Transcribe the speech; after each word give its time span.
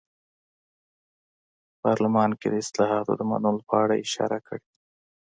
د 1.71 1.73
پارلمان 1.83 2.31
کې 2.39 2.47
د 2.49 2.55
اصلاحاتو 2.63 3.13
د 3.19 3.21
منلو 3.29 3.61
په 3.69 3.75
اړه 3.83 3.93
یې 3.95 4.03
اشاره 4.07 4.37
کړې. 4.47 4.63